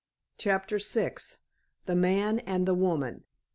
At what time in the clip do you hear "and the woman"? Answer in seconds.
2.39-3.23